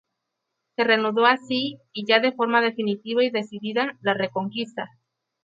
[0.75, 4.89] Se reanudó así, y ya de forma definitiva y decidida, la Reconquista.